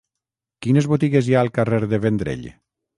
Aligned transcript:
Quines 0.67 0.89
botigues 0.95 1.29
hi 1.31 1.37
ha 1.37 1.45
al 1.47 1.55
carrer 1.61 1.83
de 1.95 2.05
Vendrell? 2.09 2.53